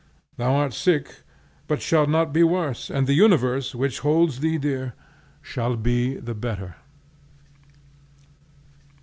[0.37, 1.21] Thou art sick,
[1.67, 4.95] but shalt not be worse, and the universe, which holds thee dear,
[5.43, 6.77] shall be the better.